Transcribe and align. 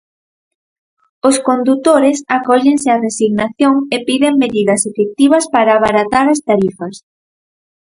Os 1.27 1.35
condutores 1.47 2.17
acóllense 2.37 2.87
á 2.95 2.97
resignación 3.07 3.75
e 3.95 3.97
piden 4.07 4.33
medidas 4.43 4.81
efectivas 4.91 5.45
para 5.53 5.71
abaratar 5.73 6.25
as 6.33 6.43
tarifas. 6.49 6.95